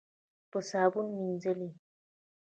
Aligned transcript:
په 0.51 0.59
صابون 0.69 1.07
مینځلې. 1.17 1.69